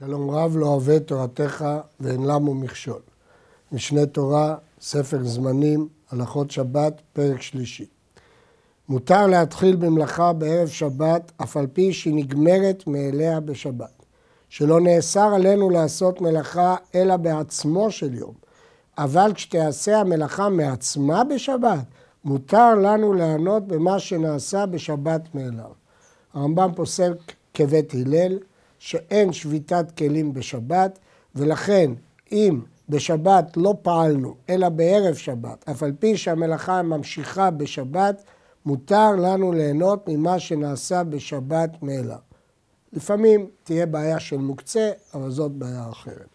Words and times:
שלום 0.00 0.30
רב 0.30 0.56
לא 0.56 0.66
אוהב 0.66 0.98
תורתך 0.98 1.64
ואין 2.00 2.22
למו 2.24 2.54
מכשול. 2.54 3.00
משנה 3.72 4.06
תורה, 4.06 4.56
ספר 4.80 5.24
זמנים, 5.24 5.88
הלכות 6.10 6.50
שבת, 6.50 7.00
פרק 7.12 7.42
שלישי. 7.42 7.86
מותר 8.88 9.26
להתחיל 9.26 9.76
במלאכה 9.76 10.32
בערב 10.32 10.68
שבת, 10.68 11.32
אף 11.42 11.56
על 11.56 11.66
פי 11.66 11.92
שהיא 11.92 12.14
נגמרת 12.14 12.86
מאליה 12.86 13.40
בשבת. 13.40 14.04
שלא 14.48 14.80
נאסר 14.80 15.34
עלינו 15.34 15.70
לעשות 15.70 16.20
מלאכה 16.20 16.76
אלא 16.94 17.16
בעצמו 17.16 17.90
של 17.90 18.14
יום. 18.14 18.34
אבל 18.98 19.32
כשתעשה 19.34 20.00
המלאכה 20.00 20.48
מעצמה 20.48 21.24
בשבת, 21.24 21.84
מותר 22.24 22.74
לנו 22.74 23.12
לענות 23.12 23.66
במה 23.66 23.98
שנעשה 23.98 24.66
בשבת 24.66 25.34
מאליו. 25.34 25.70
הרמב"ם 26.34 26.70
פוסק 26.74 27.14
כבית 27.54 27.94
הלל, 27.94 28.38
שאין 28.80 29.32
שביתת 29.32 29.86
כלים 29.98 30.32
בשבת, 30.34 30.98
ולכן 31.34 31.90
אם 32.32 32.60
בשבת 32.88 33.56
לא 33.56 33.74
פעלנו, 33.82 34.34
אלא 34.48 34.68
בערב 34.68 35.14
שבת, 35.14 35.68
אף 35.70 35.82
על 35.82 35.92
פי 35.98 36.16
שהמלאכה 36.16 36.82
ממשיכה 36.82 37.50
בשבת, 37.50 38.24
מותר 38.66 39.10
לנו 39.10 39.52
ליהנות 39.52 40.08
ממה 40.08 40.38
שנעשה 40.38 41.04
בשבת 41.04 41.70
מאליו. 41.82 42.18
לפעמים 42.92 43.46
תהיה 43.64 43.86
בעיה 43.86 44.20
של 44.20 44.36
מוקצה, 44.36 44.90
אבל 45.14 45.30
זאת 45.30 45.52
בעיה 45.52 45.88
אחרת. 45.90 46.28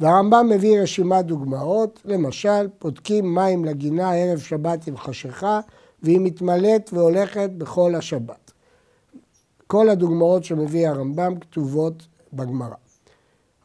והרמב"ם 0.00 0.48
מביא 0.50 0.80
רשימת 0.80 1.24
דוגמאות, 1.24 2.00
למשל, 2.04 2.68
פותקים 2.78 3.34
מים 3.34 3.64
לגינה 3.64 4.14
ערב 4.14 4.38
שבת 4.38 4.86
עם 4.86 4.96
חשיכה, 4.96 5.60
והיא 6.02 6.20
מתמלאת 6.20 6.90
והולכת 6.92 7.50
בכל 7.58 7.94
השבת. 7.94 8.43
כל 9.66 9.88
הדוגמאות 9.88 10.44
שמביא 10.44 10.88
הרמב"ם 10.88 11.34
כתובות 11.40 12.06
בגמרא. 12.32 12.74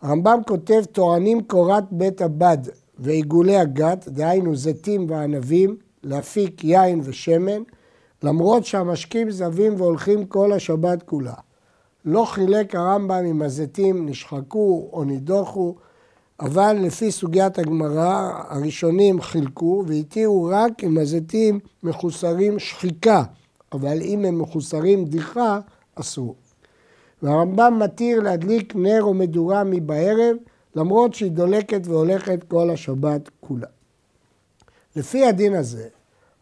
הרמב"ם 0.01 0.39
כותב, 0.47 0.83
טוענים 0.91 1.43
קורת 1.43 1.83
בית 1.91 2.21
הבד 2.21 2.57
ועיגולי 2.99 3.57
הגת, 3.57 4.07
דהיינו 4.07 4.55
זיתים 4.55 5.09
וענבים, 5.09 5.77
להפיק 6.03 6.63
יין 6.63 7.01
ושמן, 7.03 7.61
למרות 8.23 8.65
שהמשקים 8.65 9.31
זבים 9.31 9.73
והולכים 9.77 10.25
כל 10.25 10.53
השבת 10.53 11.03
כולה. 11.03 11.33
לא 12.05 12.25
חילק 12.25 12.75
הרמב"ם 12.75 13.25
אם 13.29 13.41
הזיתים 13.41 14.09
נשחקו 14.09 14.89
או 14.93 15.03
נידוחו, 15.03 15.75
אבל 16.39 16.77
לפי 16.81 17.11
סוגיית 17.11 17.59
הגמרא, 17.59 18.31
הראשונים 18.47 19.21
חילקו 19.21 19.83
והתירו 19.87 20.49
רק 20.51 20.83
אם 20.83 20.97
הזיתים 20.97 21.59
מחוסרים 21.83 22.59
שחיקה, 22.59 23.23
אבל 23.71 24.01
אם 24.01 24.25
הם 24.25 24.41
מחוסרים 24.41 25.05
דיחה, 25.05 25.59
אסור. 25.99 26.35
והרמב"ם 27.21 27.79
מתיר 27.79 28.19
להדליק 28.19 28.75
נר 28.75 29.03
או 29.03 29.13
מדורה 29.13 29.63
מבערב, 29.63 30.35
למרות 30.75 31.13
שהיא 31.13 31.31
דולקת 31.31 31.81
והולכת 31.83 32.43
כל 32.47 32.69
השבת 32.69 33.29
כולה. 33.39 33.67
לפי 34.95 35.25
הדין 35.25 35.55
הזה, 35.55 35.87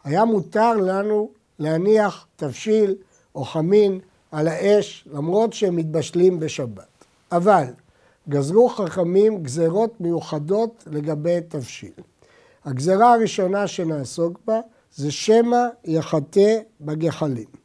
היה 0.04 0.24
מותר 0.24 0.72
לנו 0.72 1.30
להניח 1.58 2.26
תבשיל 2.36 2.94
או 3.34 3.44
חמין 3.44 4.00
על 4.32 4.48
האש, 4.48 5.08
למרות 5.12 5.52
שהם 5.52 5.76
מתבשלים 5.76 6.40
בשבת. 6.40 7.04
אבל 7.32 7.64
גזרו 8.28 8.68
חכמים 8.68 9.42
גזרות 9.42 10.00
מיוחדות 10.00 10.84
לגבי 10.86 11.38
תבשיל. 11.48 11.92
הגזרה 12.64 13.14
הראשונה 13.14 13.66
שנעסוק 13.66 14.38
בה 14.46 14.60
זה 14.94 15.10
שמא 15.10 15.66
יחטא 15.84 16.58
בגחלים. 16.80 17.57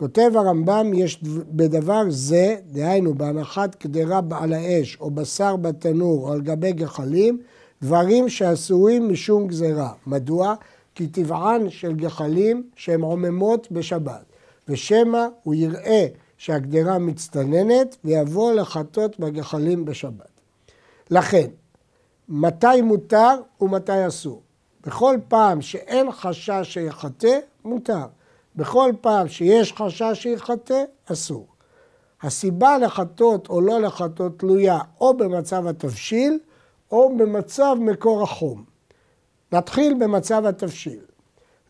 כותב 0.00 0.30
הרמב"ם, 0.34 0.94
יש 0.94 1.20
בדבר 1.50 2.02
זה, 2.08 2.56
דהיינו 2.66 3.14
בהנחת 3.14 3.74
קדרה 3.74 4.20
על 4.30 4.52
האש 4.52 4.96
או 5.00 5.10
בשר 5.10 5.56
בתנור 5.56 6.28
או 6.28 6.32
על 6.32 6.40
גבי 6.40 6.72
גחלים, 6.72 7.38
דברים 7.82 8.28
שאסורים 8.28 9.08
משום 9.12 9.46
גזרה. 9.46 9.92
מדוע? 10.06 10.54
כי 10.94 11.06
טבען 11.06 11.70
של 11.70 11.92
גחלים 11.92 12.62
שהן 12.76 13.00
עוממות 13.00 13.72
בשבת, 13.72 14.24
ושמא 14.68 15.26
הוא 15.42 15.54
יראה 15.54 16.06
שהקדרה 16.38 16.98
מצטננת 16.98 17.96
ויבוא 18.04 18.52
לחטות 18.52 19.20
בגחלים 19.20 19.84
בשבת. 19.84 20.40
לכן, 21.10 21.46
מתי 22.28 22.82
מותר 22.82 23.36
ומתי 23.60 24.06
אסור? 24.06 24.42
בכל 24.86 25.16
פעם 25.28 25.60
שאין 25.62 26.12
חשש 26.12 26.60
שיחטא, 26.62 27.38
מותר. 27.64 28.06
בכל 28.60 28.92
פעם 29.00 29.28
שיש 29.28 29.72
חשש 29.72 30.22
שיחטא, 30.22 30.84
אסור. 31.12 31.46
הסיבה 32.22 32.78
לחטות 32.78 33.48
או 33.48 33.60
לא 33.60 33.80
לחטות 33.80 34.38
תלויה 34.38 34.78
או 35.00 35.16
במצב 35.16 35.66
התבשיל 35.66 36.38
או 36.92 37.16
במצב 37.16 37.76
מקור 37.80 38.22
החום. 38.22 38.64
נתחיל 39.52 39.94
במצב 40.00 40.46
התבשיל. 40.46 41.00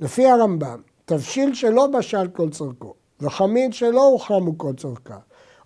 לפי 0.01 0.27
הרמב"ם, 0.27 0.81
תבשיל 1.05 1.55
שלא 1.55 1.87
בשל 1.87 2.29
כל 2.29 2.51
צורכו, 2.51 2.95
וחמין 3.21 3.73
שלא 3.73 4.05
הוחמו 4.05 4.59
כל 4.59 4.73
צורכה, 4.77 5.19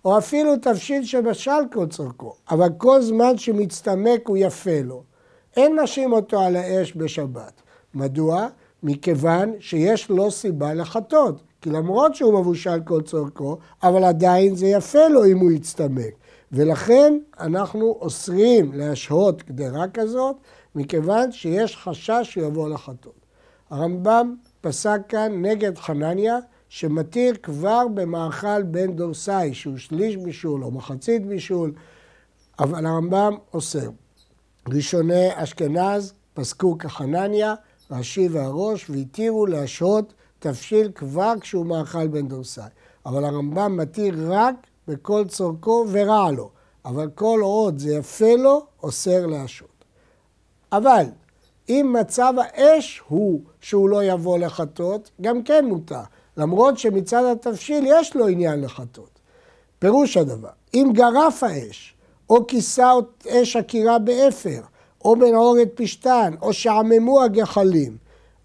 או 0.05 0.17
אפילו 0.17 0.57
תבשיל 0.61 1.05
שבשל 1.05 1.61
כל 1.73 1.87
צורכו, 1.87 2.33
אבל 2.49 2.69
כל 2.77 3.01
זמן 3.01 3.37
שמצטמק 3.37 4.27
הוא 4.27 4.37
יפה 4.37 4.81
לו, 4.83 5.03
אין 5.57 5.79
נשים 5.79 6.13
אותו 6.13 6.41
על 6.41 6.55
האש 6.55 6.93
בשבת. 6.95 7.61
מדוע? 7.93 8.47
מכיוון 8.83 9.53
שיש 9.59 10.09
לו 10.09 10.31
סיבה 10.31 10.73
לחטות. 10.73 11.43
כי 11.61 11.69
למרות 11.69 12.15
שהוא 12.15 12.39
מבושל 12.39 12.79
כל 12.85 13.01
צורכו, 13.01 13.57
אבל 13.83 14.03
עדיין 14.03 14.55
זה 14.55 14.67
יפה 14.67 15.07
לו 15.07 15.25
אם 15.25 15.39
הוא 15.39 15.51
יצטמק. 15.51 16.13
ולכן 16.51 17.17
אנחנו 17.39 17.97
אוסרים 18.01 18.73
להשהות 18.73 19.41
קדרה 19.41 19.87
כזאת, 19.87 20.35
מכיוון 20.75 21.31
שיש 21.31 21.77
חשש 21.77 22.19
שהוא 22.23 22.45
יבוא 22.45 22.69
לחטות. 22.69 23.25
הרמב"ם 23.69 24.35
פסק 24.61 24.99
כאן 25.09 25.45
נגד 25.45 25.77
חנניה, 25.77 26.37
שמתיר 26.69 27.35
כבר 27.43 27.83
במאכל 27.93 28.63
בן 28.63 28.91
דורסאי, 28.93 29.53
שהוא 29.53 29.77
שליש 29.77 30.17
בישול 30.17 30.63
או 30.63 30.71
מחצית 30.71 31.25
בישול, 31.25 31.73
אבל 32.59 32.85
הרמב"ם 32.85 33.35
אוסר. 33.53 33.89
ראשוני 34.69 35.27
אשכנז 35.33 36.13
פסקו 36.33 36.77
כחנניה, 36.77 37.53
רש"י 37.91 38.27
והראש, 38.27 38.89
והתירו 38.89 39.45
להשהות 39.45 40.13
תבשיל 40.39 40.91
כבר 40.95 41.33
כשהוא 41.41 41.65
מאכל 41.65 42.07
בן 42.07 42.27
דורסאי. 42.27 42.63
אבל 43.05 43.25
הרמב"ם 43.25 43.77
מתיר 43.77 44.15
רק 44.27 44.55
בכל 44.87 45.25
צורכו 45.27 45.85
ורע 45.91 46.31
לו. 46.31 46.49
אבל 46.85 47.09
כל 47.15 47.39
עוד 47.43 47.79
זה 47.79 47.93
יפה 47.93 48.35
לו, 48.35 48.65
אוסר 48.83 49.25
להשהות. 49.25 49.85
אבל 50.71 51.05
אם 51.69 51.95
מצב 51.99 52.33
האש 52.37 53.01
הוא 53.07 53.41
שהוא 53.61 53.89
לא 53.89 54.03
יבוא 54.03 54.37
לחטות, 54.37 55.11
גם 55.21 55.43
כן 55.43 55.65
מותר. 55.65 56.01
למרות 56.37 56.77
שמצד 56.77 57.23
התבשיל 57.31 57.85
יש 57.87 58.15
לו 58.15 58.27
עניין 58.27 58.61
לחטות. 58.61 59.19
פירוש 59.79 60.17
הדבר, 60.17 60.49
אם 60.73 60.89
גרף 60.93 61.43
האש, 61.43 61.95
או 62.29 62.47
כיסה 62.47 62.91
אש 63.29 63.55
עקירה 63.55 63.99
באפר, 63.99 64.61
או 65.05 65.15
בנעורת 65.15 65.69
פשתן, 65.75 66.33
או 66.41 66.53
שעממו 66.53 67.23
הגחלים, 67.23 67.97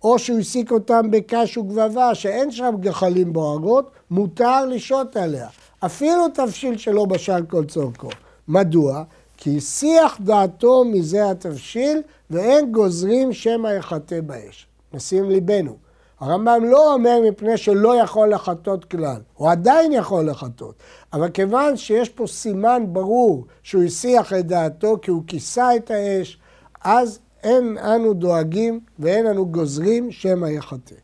או 0.02 0.18
שהוא 0.18 0.38
הסיק 0.38 0.72
אותם 0.72 1.10
בקש 1.10 1.56
וגבבה, 1.56 2.14
שאין 2.14 2.50
שם 2.50 2.74
גחלים 2.80 3.32
בוערות, 3.32 3.90
מותר 4.10 4.66
לשהות 4.66 5.16
עליה. 5.16 5.48
אפילו 5.84 6.28
תבשיל 6.34 6.78
שלא 6.78 7.04
בשל 7.04 7.46
כל 7.48 7.64
צורכו. 7.64 8.08
מדוע? 8.48 9.02
כי 9.36 9.56
הסיח 9.56 10.18
דעתו 10.20 10.84
מזה 10.84 11.30
התבשיל, 11.30 12.02
ואין 12.30 12.72
גוזרים 12.72 13.32
שמא 13.32 13.68
יחטא 13.68 14.20
באש. 14.20 14.66
נשים 14.92 15.30
ליבנו. 15.30 15.76
הרמב"ם 16.20 16.64
לא 16.64 16.94
אומר 16.94 17.20
מפני 17.30 17.56
שלא 17.56 17.96
יכול 17.96 18.34
לחטות 18.34 18.84
כלל, 18.84 19.20
הוא 19.34 19.50
עדיין 19.50 19.92
יכול 19.92 20.30
לחטות, 20.30 20.74
אבל 21.12 21.30
כיוון 21.30 21.76
שיש 21.76 22.08
פה 22.08 22.26
סימן 22.26 22.82
ברור 22.88 23.44
שהוא 23.62 23.82
הסיח 23.82 24.32
את 24.32 24.46
דעתו 24.46 24.96
כי 25.02 25.10
הוא 25.10 25.22
כיסה 25.26 25.76
את 25.76 25.90
האש, 25.90 26.38
אז 26.84 27.18
אין 27.42 27.78
אנו 27.78 28.14
דואגים 28.14 28.80
ואין 28.98 29.26
אנו 29.26 29.46
גוזרים 29.46 30.10
שמא 30.10 30.46
יחטא. 30.46 30.94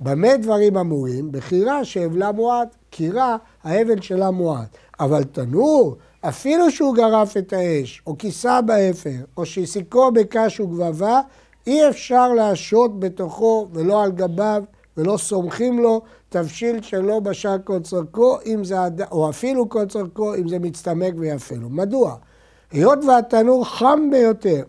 במה 0.00 0.36
דברים 0.36 0.76
אמורים? 0.76 1.32
בחירה 1.32 1.84
שהבלה 1.84 2.32
מועט, 2.32 2.76
קירה, 2.90 3.36
ההבל 3.64 4.00
שלה 4.00 4.30
מועט. 4.30 4.76
אבל 5.00 5.24
תנור, 5.24 5.96
אפילו 6.20 6.70
שהוא 6.70 6.96
גרף 6.96 7.36
את 7.36 7.52
האש, 7.52 8.02
או 8.06 8.18
כיסה 8.18 8.60
באפר, 8.60 9.16
או 9.36 9.46
שהסיקו 9.46 10.12
בקש 10.12 10.60
וגבבה, 10.60 11.20
אי 11.66 11.88
אפשר 11.88 12.32
להשהות 12.32 13.00
בתוכו 13.00 13.68
ולא 13.72 14.02
על 14.04 14.12
גביו 14.12 14.62
ולא 14.96 15.16
סומכים 15.16 15.78
לו 15.78 16.00
תבשיל 16.28 16.82
שלא 16.82 17.20
בשל 17.20 17.58
כל 17.64 17.80
צורכו, 17.80 18.38
זה, 18.62 18.76
או 19.10 19.30
אפילו 19.30 19.68
כל 19.68 19.86
צורכו, 19.86 20.34
אם 20.34 20.48
זה 20.48 20.58
מצטמק 20.58 21.14
ויפה 21.18 21.54
לו. 21.54 21.68
מדוע? 21.68 22.16
היות 22.70 22.98
והתנור 23.04 23.64
חם 23.64 24.08
ביותר, 24.10 24.62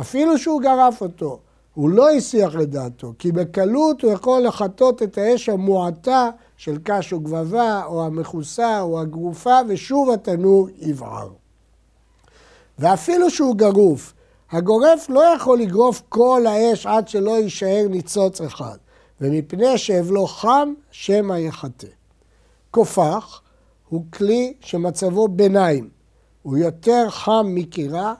אפילו 0.00 0.38
שהוא 0.38 0.62
גרף 0.62 1.00
אותו, 1.00 1.38
הוא 1.74 1.90
לא 1.90 2.10
הסיח 2.10 2.54
לדעתו, 2.54 3.12
כי 3.18 3.32
בקלות 3.32 4.02
הוא 4.02 4.12
יכול 4.12 4.42
לחטות 4.42 5.02
את 5.02 5.18
האש 5.18 5.48
המועטה 5.48 6.30
של 6.56 6.78
קש 6.84 7.12
וגבבה, 7.12 7.84
או 7.84 8.04
המכוסה, 8.04 8.80
או 8.80 9.00
הגרופה, 9.00 9.58
ושוב 9.68 10.10
התנור 10.10 10.68
יבער. 10.78 11.28
ואפילו 12.78 13.30
שהוא 13.30 13.56
גרוף, 13.56 14.12
הגורף 14.50 15.06
לא 15.08 15.24
יכול 15.36 15.58
לגרוף 15.58 16.02
כל 16.08 16.44
האש 16.48 16.86
עד 16.86 17.08
שלא 17.08 17.30
יישאר 17.30 17.86
ניצוץ 17.90 18.40
אחד, 18.40 18.76
ומפני 19.20 19.78
שאבלו 19.78 20.26
חם, 20.26 20.72
שמא 20.90 21.34
יחטא. 21.34 21.86
כופח 22.70 23.40
הוא 23.88 24.04
כלי 24.12 24.54
שמצבו 24.60 25.28
ביניים, 25.28 25.88
הוא 26.42 26.58
יותר 26.58 27.10
חם 27.10 27.46
מקירה, 27.48 28.14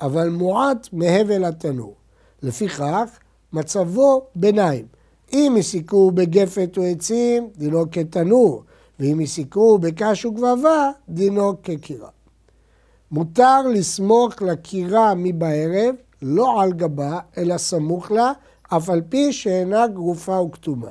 אבל 0.00 0.28
מועט 0.28 0.88
מהבל 0.92 1.44
התנור. 1.44 1.94
לפיכך, 2.42 3.18
מצבו 3.52 4.26
ביניים. 4.34 4.86
אם 5.32 5.56
הסיקוהו 5.58 6.10
בגפת 6.10 6.74
או 6.76 6.82
עצים, 6.82 7.48
דינו 7.56 7.90
כתנור, 7.90 8.62
ואם 9.00 9.20
הסיקוהו 9.20 9.78
בקש 9.78 10.24
וגבבה, 10.24 10.90
דינו 11.08 11.62
כקירה. 11.62 12.08
מותר 13.10 13.62
לסמוך 13.74 14.42
לקירה 14.42 15.14
מבערב, 15.16 15.94
לא 16.22 16.62
על 16.62 16.72
גבה, 16.72 17.18
אלא 17.38 17.58
סמוך 17.58 18.10
לה, 18.10 18.32
אף 18.68 18.90
על 18.90 19.02
פי 19.08 19.32
שאינה 19.32 19.86
גרופה 19.86 20.40
וכתומה. 20.40 20.90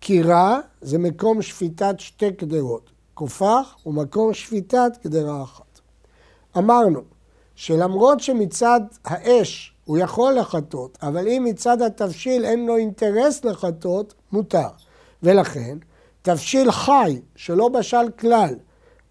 קירה 0.00 0.60
זה 0.80 0.98
מקום 0.98 1.42
שפיטת 1.42 1.94
שתי 1.98 2.32
קדרות. 2.32 2.90
כופח 3.14 3.76
הוא 3.82 3.94
מקום 3.94 4.34
שפיטת 4.34 4.92
קדרה 5.02 5.42
אחת. 5.42 5.80
אמרנו 6.58 7.00
שלמרות 7.54 8.20
שמצד 8.20 8.80
האש 9.04 9.74
הוא 9.84 9.98
יכול 9.98 10.34
לחטות, 10.34 10.98
אבל 11.02 11.28
אם 11.28 11.44
מצד 11.46 11.82
התבשיל 11.82 12.44
אין 12.44 12.66
לו 12.66 12.76
אינטרס 12.76 13.44
לחטות, 13.44 14.14
מותר. 14.32 14.68
ולכן, 15.22 15.78
תבשיל 16.22 16.70
חי 16.70 17.20
שלא 17.36 17.68
בשל 17.68 18.10
כלל, 18.18 18.54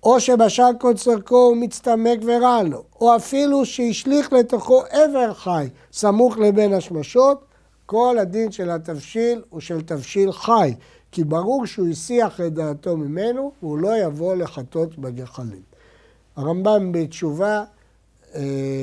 או 0.04 0.20
שבשל 0.20 0.72
כל 0.80 0.94
צורכו 0.94 1.36
הוא 1.36 1.58
מצטמק 1.58 2.20
ורע 2.26 2.64
לו, 2.64 2.84
או 3.02 3.16
אפילו 3.16 3.66
שהשליך 3.66 4.34
לתוכו 4.34 4.82
אבר 4.92 5.34
חי 5.34 5.68
סמוך 5.92 6.38
לבין 6.38 6.74
השמשות, 6.74 7.46
כל 7.86 8.18
הדין 8.22 8.52
של 8.52 8.70
התבשיל 8.70 9.42
הוא 9.50 9.60
של 9.60 9.82
תבשיל 9.82 10.32
חי, 10.32 10.74
כי 11.12 11.24
ברור 11.24 11.66
שהוא 11.66 11.90
הסיח 11.90 12.42
את 12.42 12.54
דעתו 12.54 12.98
ממנו, 12.98 13.52
והוא 13.62 13.78
לא 13.78 13.98
יבוא 13.98 14.36
לחטות 14.36 14.98
בגחלים. 14.98 15.62
הרמב"ם 16.36 16.92
בתשובה 16.92 17.64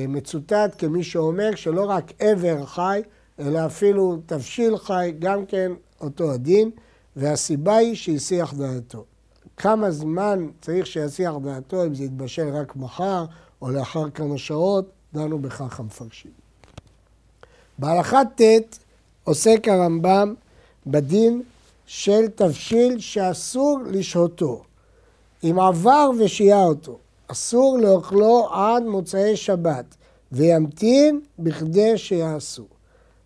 מצוטט 0.09 0.75
כמי 0.79 1.05
שאומר 1.05 1.51
שלא 1.55 1.91
רק 1.91 2.13
עבר 2.19 2.67
חי, 2.67 3.03
אלא 3.39 3.67
אפילו 3.67 4.19
תבשיל 4.27 4.77
חי, 4.77 5.13
גם 5.19 5.47
כן 5.47 5.73
אותו 6.01 6.33
הדין, 6.33 6.71
והסיבה 7.17 7.77
היא 7.77 7.95
שהסיח 7.95 8.55
דעתו. 8.55 9.05
כמה 9.57 9.91
זמן 9.91 10.47
צריך 10.61 10.87
שיסיח 10.87 11.33
דעתו, 11.43 11.87
אם 11.87 11.95
זה 11.95 12.05
יתבשל 12.05 12.49
רק 12.49 12.77
מחר 12.77 13.25
או 13.63 13.71
לאחר 13.71 14.11
כמה 14.11 14.39
שעות, 14.39 14.91
דנו 15.15 15.39
בכך 15.39 15.81
המפרשים. 15.81 16.31
בהלכה 17.79 18.21
ט' 18.37 18.79
עוסק 19.25 19.69
הרמב"ם 19.69 20.35
בדין 20.87 21.43
של 21.87 22.29
תבשיל 22.35 22.99
שאסור 22.99 23.79
לשהותו. 23.91 24.63
אם 25.45 25.61
עבר 25.61 26.11
ושיעה 26.19 26.65
אותו, 26.65 26.99
אסור 27.33 27.79
לאוכלו 27.79 28.49
עד 28.53 28.83
מוצאי 28.83 29.37
שבת, 29.37 29.97
וימתין 30.33 31.21
בכדי 31.39 31.99
שיעשו. 31.99 32.65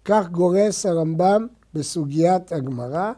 כך 0.04 0.28
גורס 0.28 0.86
הרמב"ם 0.86 1.46
בסוגיית 1.74 2.52
הגמרא, 2.52 3.12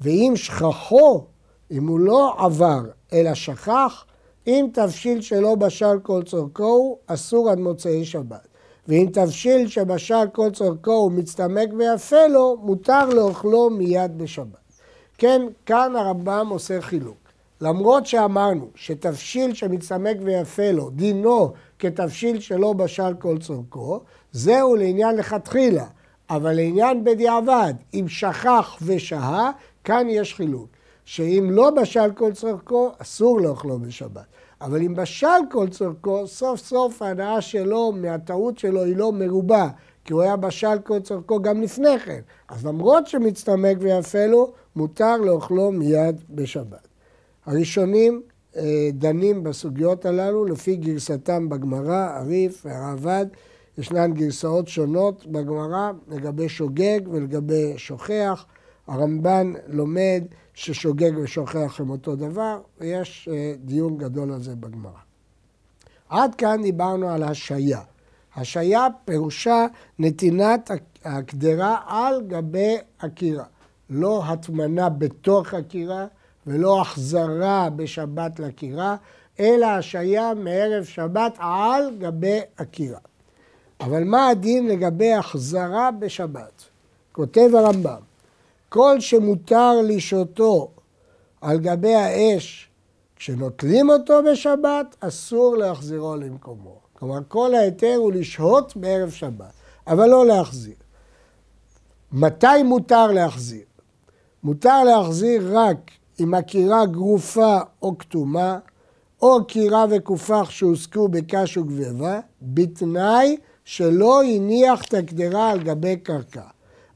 ואם 0.00 0.32
שכחו, 0.36 1.24
אם 1.70 1.86
הוא 1.88 2.00
לא 2.00 2.34
עבר 2.38 2.80
אלא 3.12 3.34
שכח, 3.34 4.04
אם 4.46 4.66
תבשיל 4.72 5.20
שלא 5.20 5.54
בשל 5.54 5.98
כל 6.02 6.22
צורכו 6.22 6.98
אסור 7.06 7.50
עד 7.50 7.58
מוצאי 7.58 8.04
שבת. 8.04 8.48
ואם 8.88 9.06
תבשיל 9.12 9.68
שבשל 9.68 10.26
כל 10.32 10.50
צורכו 10.50 10.92
הוא 10.92 11.12
מצטמק 11.12 11.68
ויפה 11.78 12.26
לו, 12.26 12.56
מותר 12.60 13.08
לאוכלו 13.08 13.70
מיד 13.70 14.18
בשבת. 14.18 14.72
כן, 15.18 15.42
כאן 15.66 15.96
הרמב"ם 15.96 16.46
עושה 16.50 16.80
חילוק. 16.80 17.21
למרות 17.62 18.06
שאמרנו 18.06 18.68
שתבשיל 18.74 19.54
שמצטמק 19.54 20.16
ויפה 20.24 20.70
לו, 20.70 20.90
דינו 20.90 21.52
כתבשיל 21.78 22.40
שלא 22.40 22.72
בשל 22.72 23.14
כל 23.18 23.38
צורכו, 23.38 24.00
זהו 24.32 24.76
לעניין 24.76 25.16
לכתחילה. 25.16 25.84
אבל 26.30 26.52
לעניין 26.52 27.04
בדיעבד, 27.04 27.74
אם 27.94 28.04
שכח 28.08 28.78
ושהה, 28.82 29.50
כאן 29.84 30.06
יש 30.10 30.34
חילוק. 30.34 30.68
שאם 31.04 31.48
לא 31.50 31.70
בשל 31.70 32.12
כל 32.12 32.32
צורכו, 32.32 32.90
אסור 32.98 33.40
לאכלו 33.40 33.78
בשבת. 33.78 34.26
אבל 34.60 34.82
אם 34.82 34.94
בשל 34.94 35.40
כל 35.50 35.68
צורכו, 35.68 36.26
סוף 36.26 36.60
סוף 36.60 37.02
ההנאה 37.02 37.40
שלו 37.40 37.92
מהטעות 37.92 38.58
שלו 38.58 38.84
היא 38.84 38.96
לא 38.96 39.12
מרובה, 39.12 39.68
כי 40.04 40.12
הוא 40.12 40.22
היה 40.22 40.36
בשל 40.36 40.78
כל 40.84 41.00
צורכו 41.00 41.42
גם 41.42 41.62
לפני 41.62 41.98
כן. 41.98 42.20
אז 42.48 42.66
למרות 42.66 43.06
שמצטמק 43.06 43.76
ויפה 43.80 44.26
לו, 44.26 44.52
מותר 44.76 45.16
לאכלו 45.16 45.70
מיד 45.72 46.22
בשבת. 46.30 46.91
הראשונים 47.46 48.22
אה, 48.56 48.90
דנים 48.92 49.42
בסוגיות 49.42 50.06
הללו 50.06 50.44
לפי 50.44 50.76
גרסתם 50.76 51.48
בגמרא, 51.48 52.18
הריף 52.18 52.66
והרעב"ד. 52.66 53.26
ישנן 53.78 54.12
גרסאות 54.14 54.68
שונות 54.68 55.26
בגמרא 55.26 55.92
לגבי 56.08 56.48
שוגג 56.48 57.00
ולגבי 57.10 57.74
שוכח. 57.76 58.44
הרמב"ן 58.86 59.52
לומד 59.66 60.24
ששוגג 60.54 61.12
ושוכח 61.22 61.80
הם 61.80 61.90
אותו 61.90 62.16
דבר, 62.16 62.60
ויש 62.80 63.28
אה, 63.32 63.54
דיון 63.64 63.96
גדול 63.96 64.32
על 64.32 64.42
זה 64.42 64.56
בגמרא. 64.56 65.00
עד 66.08 66.34
כאן 66.34 66.62
דיברנו 66.62 67.08
על 67.08 67.22
השעיה. 67.22 67.80
השעיה 68.36 68.86
פירושה 69.04 69.66
נתינת 69.98 70.70
הקדרה 71.04 71.76
על 71.86 72.22
גבי 72.26 72.76
הקירה. 73.00 73.44
לא 73.90 74.24
הטמנה 74.24 74.88
בתוך 74.88 75.54
הקירה 75.54 76.06
ולא 76.46 76.80
החזרה 76.80 77.68
בשבת 77.76 78.40
לקירה, 78.40 78.96
אלא 79.40 79.66
השעיה 79.66 80.34
מערב 80.34 80.84
שבת 80.84 81.36
על 81.38 81.96
גבי 81.98 82.40
הקירה. 82.58 82.98
אבל 83.80 84.04
מה 84.04 84.28
הדין 84.28 84.68
לגבי 84.68 85.12
החזרה 85.12 85.90
בשבת? 85.90 86.64
כותב 87.12 87.50
הרמב"ם, 87.54 88.00
כל 88.68 89.00
שמותר 89.00 89.72
לשהותו 89.84 90.70
על 91.40 91.58
גבי 91.58 91.94
האש 91.94 92.68
כשנוטלים 93.16 93.90
אותו 93.90 94.20
בשבת, 94.32 94.96
אסור 95.00 95.56
להחזירו 95.56 96.16
למקומו. 96.16 96.76
כלומר, 96.98 97.18
כל 97.28 97.54
ההיתר 97.54 97.94
הוא 97.96 98.12
לשהות 98.12 98.76
בערב 98.76 99.10
שבת, 99.10 99.52
אבל 99.86 100.08
לא 100.08 100.26
להחזיר. 100.26 100.74
מתי 102.12 102.62
מותר 102.64 103.06
להחזיר? 103.06 103.64
מותר 104.42 104.84
להחזיר 104.84 105.58
רק 105.58 105.90
אם 106.20 106.34
הקירה 106.34 106.86
גרופה 106.86 107.58
או 107.82 107.98
כתומה, 107.98 108.58
או 109.22 109.44
קירה 109.44 109.84
וכופח 109.90 110.50
שהוסקו 110.50 111.08
בקש 111.08 111.56
וגבבה, 111.56 112.20
בתנאי 112.42 113.36
שלא 113.64 114.22
הניח 114.22 114.84
את 114.84 114.94
הקדרה 114.94 115.50
על 115.50 115.62
גבי 115.62 115.96
קרקע. 115.96 116.42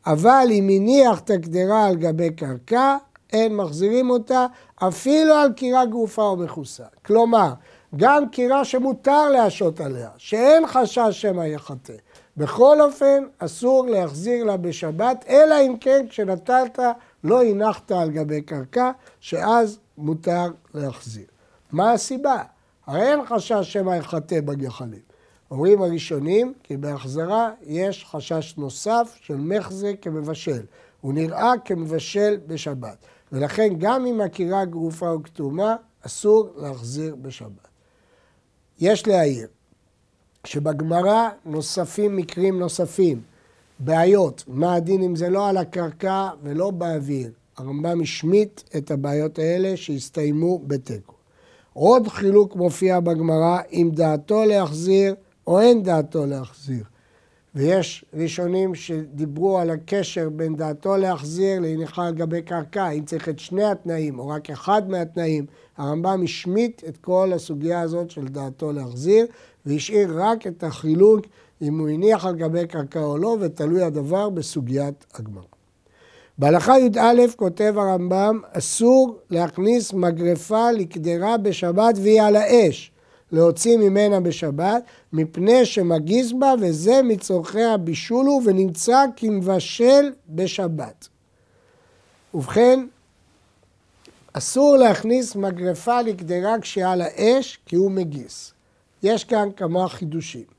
אבל 0.06 0.46
אם 0.50 0.68
הניח 0.76 1.20
את 1.20 1.30
הקדרה 1.30 1.86
על 1.86 1.96
גבי 1.96 2.30
קרקע, 2.30 2.96
אין 3.32 3.56
מחזירים 3.56 4.10
אותה 4.10 4.46
אפילו 4.76 5.34
על 5.34 5.52
קירה 5.52 5.86
גרופה 5.86 6.22
או 6.22 6.36
מכוסה. 6.36 6.84
כלומר, 7.04 7.52
גם 7.96 8.28
קירה 8.28 8.64
שמותר 8.64 9.28
להשעות 9.28 9.80
עליה, 9.80 10.08
שאין 10.16 10.66
חשש 10.66 11.08
שמא 11.10 11.42
יחטא. 11.42 11.92
בכל 12.36 12.80
אופן, 12.80 13.24
אסור 13.38 13.86
להחזיר 13.86 14.44
לה 14.44 14.56
בשבת, 14.56 15.24
אלא 15.28 15.54
אם 15.66 15.76
כן 15.80 16.06
כשנטלת 16.08 16.78
לא 17.24 17.42
הנחת 17.42 17.92
על 17.92 18.10
גבי 18.10 18.42
קרקע, 18.42 18.90
שאז 19.20 19.78
מותר 19.98 20.46
להחזיר. 20.74 21.26
מה 21.72 21.92
הסיבה? 21.92 22.42
הרי 22.86 23.02
אין 23.02 23.20
חשש 23.26 23.72
שמא 23.72 23.90
יחטא 23.90 24.40
בגחלים. 24.40 25.00
אומרים 25.50 25.82
הראשונים 25.82 26.52
כי 26.62 26.76
בהחזרה 26.76 27.50
יש 27.62 28.04
חשש 28.04 28.54
נוסף 28.58 29.14
של 29.20 29.36
מחזה 29.36 29.92
כמבשל. 30.02 30.62
הוא 31.00 31.14
נראה 31.14 31.52
כמבשל 31.64 32.36
בשבת. 32.46 32.96
ולכן 33.32 33.74
גם 33.78 34.06
אם 34.06 34.20
הקירה 34.20 34.64
גרופה 34.64 35.10
או 35.10 35.22
כתומה, 35.22 35.76
אסור 36.06 36.48
להחזיר 36.56 37.16
בשבת. 37.22 37.68
יש 38.80 39.06
להעיר 39.06 39.48
שבגמרא 40.44 41.28
נוספים 41.44 42.16
מקרים 42.16 42.58
נוספים, 42.58 43.20
בעיות, 43.78 44.44
מה 44.48 44.74
הדין 44.74 45.02
אם 45.02 45.16
זה 45.16 45.30
לא 45.30 45.48
על 45.48 45.56
הקרקע 45.56 46.28
ולא 46.42 46.70
באוויר. 46.70 47.30
הרמב"ם 47.56 48.00
השמיט 48.00 48.62
את 48.76 48.90
הבעיות 48.90 49.38
האלה 49.38 49.76
שהסתיימו 49.76 50.58
בתיקו. 50.66 51.14
עוד 51.72 52.08
חילוק 52.08 52.56
מופיע 52.56 53.00
בגמרא 53.00 53.58
אם 53.72 53.90
דעתו 53.94 54.44
להחזיר 54.44 55.14
או 55.46 55.60
אין 55.60 55.82
דעתו 55.82 56.26
להחזיר. 56.26 56.84
ויש 57.54 58.04
ראשונים 58.14 58.74
שדיברו 58.74 59.58
על 59.58 59.70
הקשר 59.70 60.28
בין 60.28 60.56
דעתו 60.56 60.96
להחזיר 60.96 61.60
להניחה 61.60 62.06
על 62.06 62.14
גבי 62.14 62.42
קרקע, 62.42 62.90
אם 62.90 63.04
צריך 63.04 63.28
את 63.28 63.38
שני 63.38 63.64
התנאים 63.64 64.18
או 64.18 64.28
רק 64.28 64.50
אחד 64.50 64.90
מהתנאים. 64.90 65.46
הרמב"ם 65.76 66.20
השמיט 66.24 66.82
את 66.88 66.96
כל 66.96 67.32
הסוגיה 67.34 67.80
הזאת 67.80 68.10
של 68.10 68.28
דעתו 68.28 68.72
להחזיר, 68.72 69.26
והשאיר 69.66 70.22
רק 70.22 70.46
את 70.46 70.64
החילוק 70.64 71.26
אם 71.62 71.78
הוא 71.78 71.88
הניח 71.88 72.26
על 72.26 72.36
גבי 72.36 72.66
קרקע 72.66 73.02
או 73.02 73.18
לא, 73.18 73.36
ותלוי 73.40 73.82
הדבר 73.82 74.28
בסוגיית 74.28 75.06
הגמרא. 75.14 75.44
בהלכה 76.38 76.78
י"א 76.78 77.26
כותב 77.36 77.74
הרמב"ם, 77.76 78.40
אסור 78.52 79.18
להכניס 79.30 79.92
מגרפה 79.92 80.70
לקדרה 80.70 81.36
בשבת 81.36 81.94
והיא 82.02 82.22
על 82.22 82.36
האש. 82.36 82.90
להוציא 83.32 83.76
ממנה 83.76 84.20
בשבת, 84.20 84.82
מפני 85.12 85.64
שמגיס 85.64 86.32
בה, 86.32 86.54
וזה 86.60 87.02
מצורכי 87.02 87.62
הבישול 87.62 88.26
הוא, 88.26 88.42
ונמצא 88.44 89.04
כמבשל 89.16 90.12
בשבת. 90.28 91.08
ובכן, 92.34 92.86
אסור 94.32 94.76
להכניס 94.76 95.36
מגרפה 95.36 96.02
לקדרה 96.02 96.60
כשהיא 96.60 96.86
על 96.86 97.00
האש, 97.02 97.58
כי 97.66 97.76
הוא 97.76 97.90
מגיס. 97.90 98.52
יש 99.02 99.24
כאן 99.24 99.48
כמה 99.56 99.88
חידושים. 99.88 100.55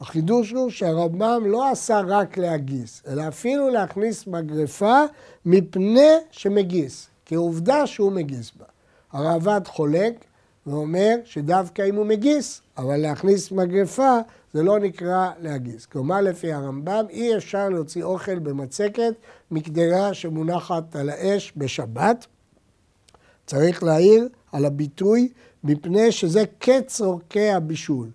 החידוש 0.00 0.50
הוא 0.50 0.70
שהרמב"ם 0.70 1.42
לא 1.46 1.70
עשה 1.70 2.00
רק 2.06 2.38
להגיס, 2.38 3.02
אלא 3.08 3.28
אפילו 3.28 3.68
להכניס 3.68 4.26
מגרפה 4.26 5.00
מפני 5.44 6.10
שמגיס, 6.30 7.08
כעובדה 7.26 7.86
שהוא 7.86 8.12
מגיס 8.12 8.52
בה. 8.58 8.64
הרעב"ד 9.12 9.60
חולק 9.66 10.24
ואומר 10.66 11.14
שדווקא 11.24 11.82
אם 11.88 11.94
הוא 11.94 12.06
מגיס, 12.06 12.62
אבל 12.78 12.96
להכניס 12.96 13.52
מגפה 13.52 14.18
זה 14.52 14.62
לא 14.62 14.78
נקרא 14.78 15.30
להגיס. 15.40 15.86
כלומר, 15.86 16.20
לפי 16.20 16.52
הרמב"ם, 16.52 17.04
אי 17.10 17.36
אפשר 17.36 17.68
להוציא 17.68 18.04
אוכל 18.04 18.38
במצקת 18.38 19.14
מקדרה 19.50 20.14
שמונחת 20.14 20.96
על 20.96 21.10
האש 21.10 21.52
בשבת. 21.56 22.26
צריך 23.46 23.82
להעיר 23.82 24.28
על 24.52 24.64
הביטוי 24.64 25.28
מפני 25.64 26.12
שזה 26.12 26.44
כצורכי 26.60 27.50
הבישול. 27.50 28.08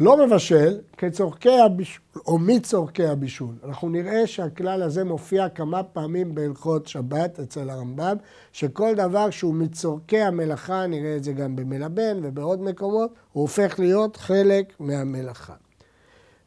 לא 0.00 0.26
מבשל 0.26 0.80
כצורכי 0.96 1.58
הבישול, 1.60 2.02
או 2.26 2.38
מצורכי 2.38 3.06
הבישול. 3.06 3.54
אנחנו 3.64 3.88
נראה 3.88 4.26
שהכלל 4.26 4.82
הזה 4.82 5.04
מופיע 5.04 5.48
כמה 5.48 5.82
פעמים 5.82 6.34
בהלכות 6.34 6.86
שבת 6.86 7.40
אצל 7.40 7.70
הרמב"ם, 7.70 8.16
שכל 8.52 8.94
דבר 8.94 9.30
שהוא 9.30 9.54
מצורכי 9.54 10.20
המלאכה, 10.20 10.86
נראה 10.86 11.16
את 11.16 11.24
זה 11.24 11.32
גם 11.32 11.56
במלבן 11.56 12.20
ובעוד 12.22 12.62
מקומות, 12.62 13.10
הוא 13.32 13.42
הופך 13.42 13.78
להיות 13.78 14.16
חלק 14.16 14.72
מהמלאכה. 14.80 15.54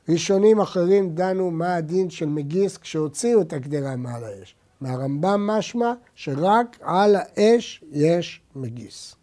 ראשונים 0.09 0.61
אחרים 0.61 1.15
דנו 1.15 1.51
מה 1.51 1.75
הדין 1.75 2.09
של 2.09 2.25
מגיס 2.25 2.77
כשהוציאו 2.77 3.41
את 3.41 3.53
הקדרה 3.53 3.95
מעל 3.95 4.23
האש. 4.23 4.55
מהרמב"ם 4.81 5.47
משמע 5.47 5.93
שרק 6.15 6.77
על 6.81 7.15
האש 7.15 7.83
יש 7.91 8.41
מגיס. 8.55 9.15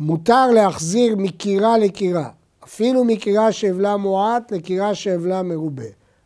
מותר 0.00 0.50
להחזיר 0.50 1.16
מקירה 1.16 1.78
לקירה, 1.78 2.30
אפילו 2.64 3.04
מקירה 3.04 3.52
שאבלה 3.52 3.96
מועט 3.96 4.52
לקירה 4.52 4.94
שאבלה 4.94 5.42
מרובה, 5.42 5.84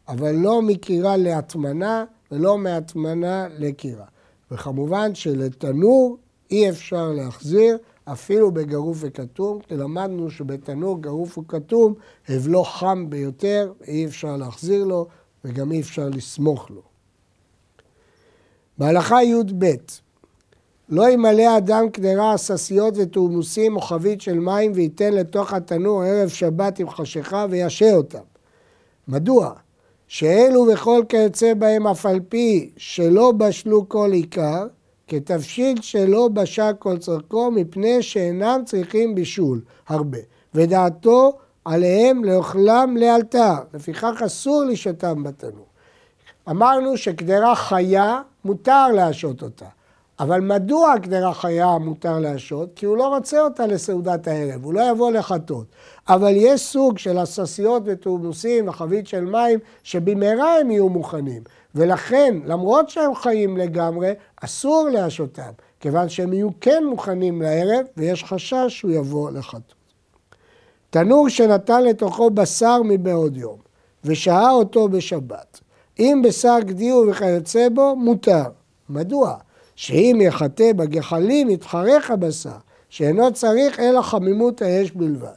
אבל 0.08 0.32
לא 0.32 0.62
מקירה 0.62 1.16
להטמנה 1.16 2.04
ולא 2.32 2.58
מהטמנה 2.58 3.48
לקירה. 3.58 4.04
וכמובן 4.50 5.14
שלתנור 5.14 6.16
אי 6.50 6.70
אפשר 6.70 7.12
להחזיר 7.12 7.78
אפילו 8.04 8.50
בגרוף 8.50 8.98
וכתום, 9.00 9.60
כי 9.60 9.76
למדנו 9.76 10.30
שבתנור 10.30 11.00
גרוף 11.00 11.38
וכתום 11.38 11.94
הבלו 12.28 12.64
חם 12.64 13.06
ביותר, 13.10 13.72
אי 13.86 14.06
אפשר 14.06 14.36
להחזיר 14.36 14.84
לו 14.84 15.06
וגם 15.44 15.72
אי 15.72 15.80
אפשר 15.80 16.08
לסמוך 16.08 16.70
לו. 16.70 16.82
בהלכה 18.78 19.22
י"ב 19.22 19.66
לא 20.88 21.10
ימלא 21.10 21.56
אדם 21.58 21.88
קדרה 21.88 22.34
עששיות 22.34 22.94
ותורמוסים 22.96 23.76
או 23.76 23.80
חבית 23.80 24.20
של 24.20 24.38
מים 24.38 24.72
וייתן 24.74 25.12
לתוך 25.12 25.52
התנור 25.52 26.02
ערב 26.02 26.28
שבת 26.28 26.78
עם 26.78 26.90
חשיכה 26.90 27.46
וישה 27.50 27.94
אותם. 27.94 28.18
מדוע? 29.08 29.52
שאלו 30.08 30.66
וכל 30.72 31.02
כיוצא 31.08 31.54
בהם 31.54 31.86
אף 31.86 32.06
על 32.06 32.20
פי 32.28 32.70
שלא 32.76 33.32
בשלו 33.32 33.88
כל 33.88 34.10
עיקר, 34.12 34.66
כתבשיל 35.08 35.80
שלא 35.80 36.28
בשל 36.28 36.72
כל 36.78 36.98
צורכו 36.98 37.50
מפני 37.50 38.02
שאינם 38.02 38.62
צריכים 38.66 39.14
בישול 39.14 39.60
הרבה, 39.88 40.18
ודעתו 40.54 41.32
עליהם 41.64 42.24
לאוכלם 42.24 42.96
לאלתר, 42.96 43.54
לפיכך 43.74 44.22
אסור 44.26 44.64
לשתם 44.64 45.22
בתנור. 45.22 45.66
אמרנו 46.50 46.96
שקדרה 46.96 47.54
חיה 47.54 48.20
מותר 48.44 48.88
להשעות 48.88 49.42
אותה. 49.42 49.66
אבל 50.20 50.40
מדוע 50.40 50.94
קדרה 51.02 51.34
חיה 51.34 51.78
מותר 51.78 52.18
להשעות? 52.18 52.68
כי 52.76 52.86
הוא 52.86 52.96
לא 52.96 53.16
רוצה 53.16 53.40
אותה 53.40 53.66
לסעודת 53.66 54.28
הערב, 54.28 54.64
הוא 54.64 54.74
לא 54.74 54.90
יבוא 54.90 55.10
לחטות. 55.10 55.66
אבל 56.08 56.32
יש 56.36 56.60
סוג 56.60 56.98
של 56.98 57.18
עששיות 57.18 57.82
ותורמוסים 57.86 58.68
וחבית 58.68 59.06
של 59.06 59.24
מים 59.24 59.58
שבמהרה 59.82 60.60
הם 60.60 60.70
יהיו 60.70 60.88
מוכנים. 60.88 61.42
ולכן, 61.74 62.34
למרות 62.44 62.88
שהם 62.88 63.14
חיים 63.14 63.56
לגמרי, 63.56 64.12
אסור 64.42 64.88
להשעותם, 64.92 65.50
כיוון 65.80 66.08
שהם 66.08 66.32
יהיו 66.32 66.48
כן 66.60 66.84
מוכנים 66.90 67.42
לערב 67.42 67.86
ויש 67.96 68.24
חשש 68.24 68.66
שהוא 68.68 68.90
יבוא 68.90 69.30
לחטות. 69.30 69.74
תנור 70.90 71.28
שנתן 71.28 71.84
לתוכו 71.84 72.30
בשר 72.30 72.82
מבעוד 72.84 73.36
יום 73.36 73.56
ושהה 74.04 74.50
אותו 74.50 74.88
בשבת. 74.88 75.60
אם 75.98 76.22
בשר 76.24 76.56
גדיר 76.60 76.96
וכיוצא 76.96 77.68
בו, 77.68 77.96
מותר. 77.96 78.44
מדוע? 78.88 79.36
שאם 79.76 80.18
יחטא 80.22 80.72
בגחלים 80.72 81.50
יתחרך 81.50 82.10
הבשר, 82.10 82.56
שאינו 82.88 83.32
צריך 83.32 83.80
אלא 83.80 84.02
חמימות 84.02 84.62
האש 84.62 84.90
בלבד. 84.90 85.28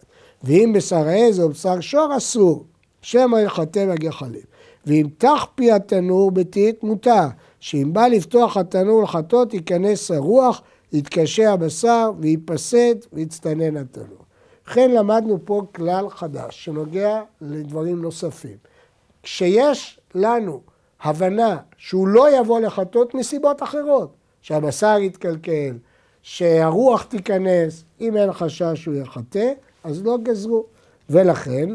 ואם 0.43 0.71
בשר 0.75 1.07
עז 1.07 1.39
או 1.39 1.49
בשר 1.49 1.79
שור 1.79 2.17
אסור, 2.17 2.65
שמא 3.01 3.37
יחטא 3.37 3.85
בגחלים. 3.85 4.41
ואם 4.85 5.07
תח 5.17 5.47
פי 5.55 5.71
התנור 5.71 6.31
ביתית 6.31 6.83
מותר, 6.83 7.25
שאם 7.59 7.93
בא 7.93 8.07
לפתוח 8.07 8.57
התנור 8.57 9.03
לחטות 9.03 9.53
ייכנס 9.53 10.11
הרוח, 10.11 10.61
יתקשה 10.93 11.53
הבשר 11.53 12.11
וייפסד 12.19 12.95
ויצטנן 13.13 13.77
התנור. 13.77 14.23
לכן 14.67 14.91
למדנו 14.91 15.39
פה 15.45 15.61
כלל 15.75 16.09
חדש 16.09 16.65
שנוגע 16.65 17.21
לדברים 17.41 18.01
נוספים. 18.01 18.57
כשיש 19.23 19.99
לנו 20.15 20.61
הבנה 21.01 21.57
שהוא 21.77 22.07
לא 22.07 22.39
יבוא 22.39 22.59
לחטות 22.59 23.13
מסיבות 23.13 23.63
אחרות, 23.63 24.16
שהבשר 24.47 24.97
יתקלקל, 25.01 25.77
שהרוח 26.21 27.03
תיכנס, 27.03 27.83
אם 28.01 28.17
אין 28.17 28.33
חשש 28.33 28.83
שהוא 28.83 28.95
יחטא, 28.95 29.51
אז 29.83 30.05
לא 30.05 30.17
גזרו. 30.23 30.65
ולכן, 31.09 31.69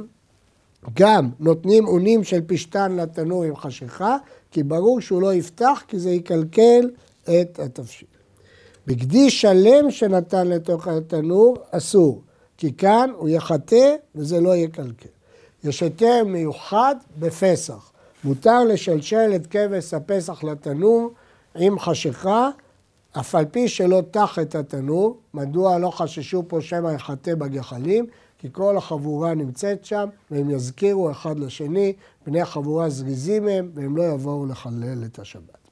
גם 0.94 1.30
נותנים 1.40 1.86
אונים 1.86 2.24
של 2.24 2.40
פשטן 2.46 2.96
לתנור 2.96 3.44
עם 3.44 3.56
חשיכה, 3.56 4.16
כי 4.50 4.62
ברור 4.62 5.00
שהוא 5.00 5.22
לא 5.22 5.34
יפתח, 5.34 5.82
כי 5.88 5.98
זה 5.98 6.10
יקלקל 6.10 6.90
את 7.22 7.58
התבשיל. 7.58 8.08
בגדי 8.86 9.30
שלם 9.30 9.90
שנתן 9.90 10.48
לתוך 10.48 10.88
התנור, 10.88 11.56
אסור, 11.70 12.22
כי 12.56 12.72
כאן 12.72 13.10
הוא 13.16 13.28
יחטא 13.28 13.94
וזה 14.14 14.40
לא 14.40 14.56
יקלקל. 14.56 15.08
יש 15.64 15.82
היתר 15.82 16.24
מיוחד 16.26 16.94
בפסח. 17.18 17.92
מותר 18.24 18.64
לשלשל 18.64 19.32
את 19.36 19.46
כבש 19.46 19.94
הפסח 19.94 20.44
לתנור 20.44 21.10
עם 21.56 21.78
חשיכה, 21.78 22.50
אף 23.18 23.34
על 23.34 23.44
פי 23.44 23.68
שלא 23.68 24.02
תח 24.10 24.38
את 24.38 24.54
התנור, 24.54 25.16
מדוע 25.34 25.78
לא 25.78 25.90
חששו 25.90 26.42
פה 26.48 26.60
שמא 26.60 26.88
יחטא 26.88 27.34
בגחלים? 27.34 28.06
כי 28.38 28.48
כל 28.52 28.76
החבורה 28.76 29.34
נמצאת 29.34 29.84
שם, 29.84 30.08
והם 30.30 30.50
יזכירו 30.50 31.10
אחד 31.10 31.38
לשני, 31.38 31.92
בני 32.26 32.40
החבורה 32.40 32.88
זריזים 32.88 33.48
הם, 33.48 33.70
והם 33.74 33.96
לא 33.96 34.02
יבואו 34.02 34.46
לחלל 34.46 35.04
את 35.04 35.18
השבת. 35.18 35.68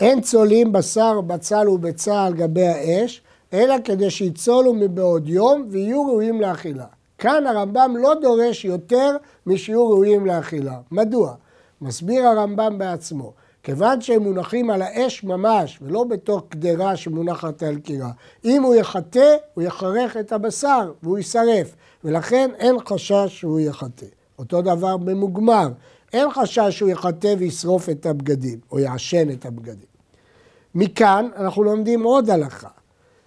אין 0.00 0.20
צולים 0.20 0.72
בשר, 0.72 1.20
בצל 1.20 1.68
וביצה 1.68 2.24
על 2.24 2.34
גבי 2.34 2.66
האש, 2.66 3.22
אלא 3.52 3.74
כדי 3.84 4.10
שיצולו 4.10 4.74
מבעוד 4.74 5.28
יום 5.28 5.66
ויהיו 5.70 6.06
ראויים 6.06 6.40
לאכילה. 6.40 6.86
כאן 7.18 7.46
הרמב"ם 7.46 7.94
לא 7.98 8.14
דורש 8.22 8.64
יותר 8.64 9.16
משיהיו 9.46 9.88
ראויים 9.88 10.26
לאכילה. 10.26 10.78
מדוע? 10.90 11.34
מסביר 11.80 12.26
הרמב"ם 12.26 12.78
בעצמו. 12.78 13.32
כיוון 13.64 14.00
שהם 14.00 14.22
מונחים 14.22 14.70
על 14.70 14.82
האש 14.82 15.24
ממש, 15.24 15.78
ולא 15.82 16.04
בתור 16.04 16.48
קדרה 16.48 16.96
שמונחת 16.96 17.62
על 17.62 17.78
קירה. 17.78 18.10
אם 18.44 18.62
הוא 18.62 18.74
יחטא, 18.74 19.36
הוא 19.54 19.64
יחרך 19.64 20.16
את 20.16 20.32
הבשר 20.32 20.92
והוא 21.02 21.18
יישרף, 21.18 21.74
ולכן 22.04 22.50
אין 22.58 22.76
חשש 22.86 23.26
שהוא 23.28 23.60
יחטא. 23.60 24.06
אותו 24.38 24.62
דבר 24.62 24.96
במוגמר, 24.96 25.68
אין 26.12 26.28
חשש 26.30 26.68
שהוא 26.70 26.88
יחטא 26.88 27.34
וישרוף 27.38 27.88
את 27.88 28.06
הבגדים, 28.06 28.58
או 28.72 28.78
יעשן 28.78 29.30
את 29.30 29.46
הבגדים. 29.46 29.88
מכאן 30.74 31.28
אנחנו 31.36 31.62
לומדים 31.62 32.02
עוד 32.02 32.30
הלכה, 32.30 32.68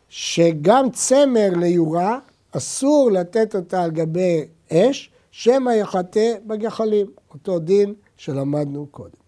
שגם 0.09 0.89
צמר 0.91 1.49
ליורה, 1.57 2.19
אסור 2.51 3.09
לתת 3.11 3.55
אותה 3.55 3.83
על 3.83 3.91
גבי 3.91 4.45
אש, 4.71 5.09
שמא 5.31 5.69
יחטא 5.69 6.33
בגחלים, 6.47 7.07
אותו 7.33 7.59
דין 7.59 7.93
שלמדנו 8.17 8.87
קודם. 8.91 9.26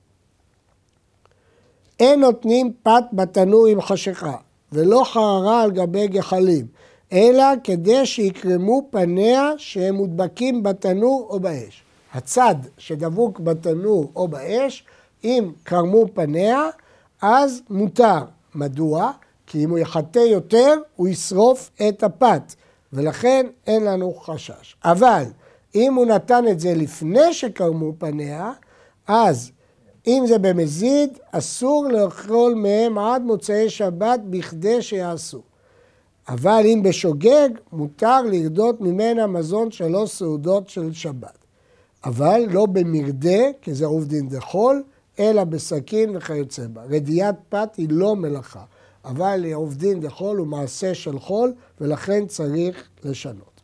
אין 1.99 2.19
נותנים 2.19 2.73
פת 2.83 3.03
בתנור 3.13 3.67
עם 3.67 3.81
חשיכה, 3.81 4.35
ולא 4.71 5.03
חררה 5.05 5.61
על 5.61 5.71
גבי 5.71 6.07
גחלים, 6.07 6.65
אלא 7.13 7.43
כדי 7.63 8.05
שיקרמו 8.05 8.87
פניה 8.89 9.51
שהם 9.57 9.95
מודבקים 9.95 10.63
בתנור 10.63 11.27
או 11.29 11.39
באש. 11.39 11.83
הצד 12.13 12.55
שדבוק 12.77 13.39
בתנור 13.39 14.11
או 14.15 14.27
באש, 14.27 14.83
אם 15.23 15.51
קרמו 15.63 16.05
פניה, 16.13 16.67
אז 17.21 17.61
מותר. 17.69 18.19
מדוע? 18.55 19.11
כי 19.47 19.63
אם 19.63 19.69
הוא 19.69 19.79
יחטא 19.79 20.19
יותר, 20.19 20.75
הוא 20.95 21.07
ישרוף 21.07 21.69
את 21.87 22.03
הפת, 22.03 22.55
ולכן 22.93 23.45
אין 23.67 23.83
לנו 23.83 24.13
חשש. 24.13 24.75
אבל 24.83 25.23
אם 25.75 25.93
הוא 25.93 26.05
נתן 26.05 26.47
את 26.47 26.59
זה 26.59 26.75
לפני 26.75 27.33
שקרמו 27.33 27.93
פניה, 27.97 28.51
אז 29.07 29.51
אם 30.07 30.23
זה 30.27 30.37
במזיד, 30.37 31.17
אסור 31.31 31.87
לאכול 31.87 32.53
מהם 32.53 32.97
עד 32.97 33.21
מוצאי 33.21 33.69
שבת 33.69 34.19
בכדי 34.29 34.81
שיעשו. 34.81 35.41
אבל 36.29 36.61
אם 36.65 36.83
בשוגג, 36.83 37.49
מותר 37.71 38.21
לרדות 38.21 38.81
ממנה 38.81 39.27
מזון 39.27 39.71
שלוש 39.71 40.11
סעודות 40.11 40.69
של 40.69 40.93
שבת. 40.93 41.37
אבל 42.05 42.45
לא 42.49 42.65
במרדה, 42.65 43.39
כי 43.61 43.73
זה 43.73 43.85
עובדין 43.85 44.29
דחול, 44.29 44.83
אלא 45.19 45.43
בסכין 45.43 46.17
וכיוצא 46.17 46.67
בה. 46.67 46.81
רדיית 46.83 47.35
פת 47.49 47.75
היא 47.77 47.87
לא 47.91 48.15
מלאכה, 48.15 48.63
אבל 49.05 49.45
עובדין 49.53 49.99
דחול 49.99 50.37
הוא 50.37 50.47
מעשה 50.47 50.93
של 50.93 51.19
חול, 51.19 51.53
ולכן 51.81 52.25
צריך 52.25 52.87
לשנות. 53.03 53.61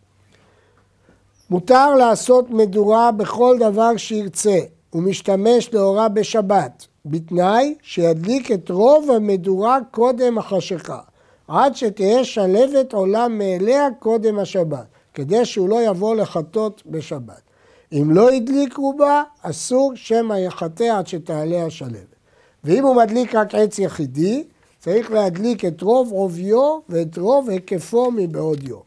מותר 1.49 1.95
לעשות 1.95 2.49
מדורה 2.49 3.11
בכל 3.11 3.57
דבר 3.59 3.97
שירצה, 3.97 4.59
ומשתמש 4.93 5.73
לאורה 5.73 6.09
בשבת, 6.09 6.87
בתנאי 7.05 7.75
שידליק 7.81 8.51
את 8.51 8.69
רוב 8.69 9.11
המדורה 9.11 9.79
קודם 9.91 10.37
החשיכה, 10.37 10.99
עד 11.47 11.75
שתהיה 11.75 12.23
שלבת 12.23 12.93
עולה 12.93 13.27
מאליה 13.27 13.87
קודם 13.99 14.39
השבת, 14.39 14.85
כדי 15.13 15.45
שהוא 15.45 15.69
לא 15.69 15.81
יבוא 15.87 16.15
לחטות 16.15 16.83
בשבת. 16.85 17.41
אם 17.91 18.11
לא 18.11 18.29
הדליק 18.29 18.77
רובה, 18.77 19.23
אסור 19.41 19.91
שמא 19.95 20.33
יחטא 20.33 20.83
עד 20.83 21.07
שתעלה 21.07 21.65
השלבת. 21.65 22.15
ואם 22.63 22.83
הוא 22.83 22.95
מדליק 22.95 23.35
רק 23.35 23.55
עץ 23.55 23.79
יחידי, 23.79 24.43
צריך 24.79 25.11
להדליק 25.11 25.65
את 25.65 25.81
רוב 25.81 26.11
עוביו 26.11 26.79
ואת 26.89 27.17
רוב 27.17 27.49
היקפו 27.49 28.11
מבעוד 28.11 28.63
יום. 28.63 28.81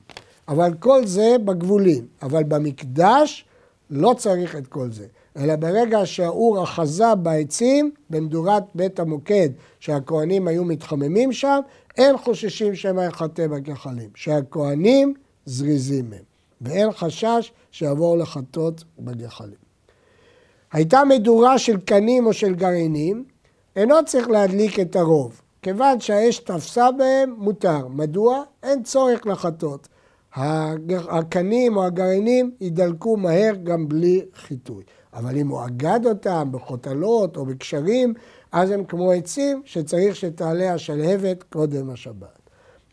אבל 0.48 0.74
כל 0.78 1.06
זה 1.06 1.36
בגבולים, 1.44 2.06
אבל 2.22 2.42
במקדש 2.44 3.44
לא 3.90 4.14
צריך 4.18 4.56
את 4.56 4.66
כל 4.66 4.90
זה. 4.90 5.06
אלא 5.38 5.56
ברגע 5.56 6.06
שהאור 6.06 6.62
אחזה 6.62 7.14
בעצים, 7.14 7.90
במדורת 8.10 8.62
בית 8.74 9.00
המוקד, 9.00 9.48
שהכוהנים 9.80 10.48
היו 10.48 10.64
מתחממים 10.64 11.32
שם, 11.32 11.60
אין 11.98 12.16
חוששים 12.16 12.74
שמא 12.74 13.00
יחטא 13.00 13.46
בגחלים. 13.46 14.10
שהכוהנים 14.14 15.14
זריזים 15.46 16.10
מהם. 16.10 16.28
ואין 16.60 16.92
חשש 16.92 17.52
שיבואו 17.70 18.16
לחטות 18.16 18.84
בגחלים. 18.98 19.68
הייתה 20.72 21.04
מדורה 21.04 21.58
של 21.58 21.76
קנים 21.80 22.26
או 22.26 22.32
של 22.32 22.54
גרעינים, 22.54 23.24
אינו 23.76 23.94
צריך 24.06 24.28
להדליק 24.28 24.80
את 24.80 24.96
הרוב. 24.96 25.40
כיוון 25.62 26.00
שהאש 26.00 26.38
תפסה 26.38 26.90
בהם, 26.90 27.34
מותר. 27.38 27.88
מדוע? 27.88 28.42
אין 28.62 28.82
צורך 28.82 29.26
לחטות. 29.26 29.88
הקנים 31.08 31.76
או 31.76 31.84
הגרעינים 31.84 32.50
יידלקו 32.60 33.16
מהר 33.16 33.54
גם 33.64 33.88
בלי 33.88 34.24
חיטוי. 34.34 34.84
אבל 35.18 35.36
אם 35.36 35.48
הוא 35.48 35.64
אגד 35.66 36.00
אותם 36.06 36.48
בחותלות 36.50 37.36
או 37.36 37.46
בקשרים, 37.46 38.14
אז 38.52 38.70
הם 38.70 38.84
כמו 38.84 39.12
עצים 39.12 39.62
שצריך 39.64 40.16
שתעלה 40.16 40.74
השלהבת 40.74 41.42
קודם 41.42 41.90
השבת. 41.90 42.38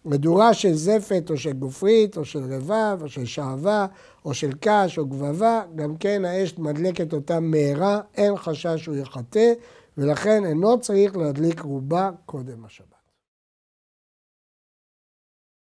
מדורה 0.06 0.54
של 0.54 0.74
זפת 0.74 1.28
או 1.30 1.38
של 1.38 1.54
גופרית 1.54 2.18
או 2.18 2.26
של 2.26 2.54
רבב 2.54 2.98
או 3.02 3.10
של 3.10 3.26
שעווה 3.26 3.88
או 4.26 4.34
של 4.34 4.52
קש 4.60 4.98
או 4.98 5.06
גבבה, 5.06 5.62
גם 5.76 5.98
כן 5.98 6.26
האש 6.26 6.58
מדלקת 6.58 7.14
אותם 7.14 7.44
מהרה, 7.44 8.00
אין 8.16 8.38
חשש 8.38 8.84
שהוא 8.84 8.96
יחטא, 8.96 9.54
ולכן 9.98 10.46
אינו 10.46 10.80
צריך 10.80 11.18
להדליק 11.18 11.60
רובה 11.60 12.10
קודם 12.26 12.66
השבת. 12.66 12.95